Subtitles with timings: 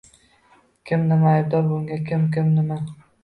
[0.91, 1.99] Kim, nima aybdor bunga?
[2.09, 2.27] Kim?
[2.57, 2.79] Nima?